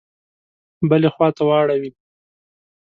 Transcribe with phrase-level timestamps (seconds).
[0.89, 1.91] بلي خواته واړوي.